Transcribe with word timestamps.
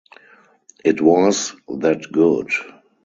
It 0.83 0.99
was 0.99 1.53
that 1.67 2.11
good. 2.11 2.49